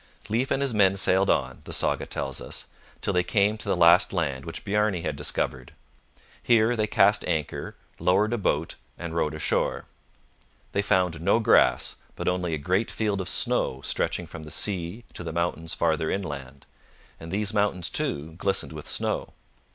Leif 0.29 0.49
and 0.49 0.63
his 0.63 0.73
men 0.73 0.95
sailed 0.95 1.29
on, 1.29 1.61
the 1.65 1.71
saga 1.71 2.07
tells 2.07 2.41
us, 2.41 2.65
till 3.01 3.13
they 3.13 3.21
came 3.21 3.55
to 3.55 3.69
the 3.69 3.77
last 3.77 4.11
land 4.11 4.45
which 4.45 4.65
Bjarne 4.65 5.03
had 5.03 5.15
discovered. 5.15 5.73
Here 6.41 6.75
they 6.75 6.87
cast 6.87 7.23
anchor, 7.25 7.75
lowered 7.99 8.33
a 8.33 8.39
boat, 8.39 8.77
and 8.97 9.13
rowed 9.15 9.35
ashore. 9.35 9.85
They 10.71 10.81
found 10.81 11.21
no 11.21 11.39
grass, 11.39 11.97
but 12.15 12.27
only 12.27 12.55
a 12.55 12.57
great 12.57 12.89
field 12.89 13.21
of 13.21 13.29
snow 13.29 13.81
stretching 13.83 14.25
from 14.25 14.41
the 14.41 14.49
sea 14.49 15.03
to 15.13 15.23
the 15.23 15.31
mountains 15.31 15.75
farther 15.75 16.09
inland; 16.09 16.65
and 17.19 17.31
these 17.31 17.53
mountains, 17.53 17.91
too, 17.91 18.31
glistened 18.39 18.73
with 18.73 18.87
snow. 18.87 19.33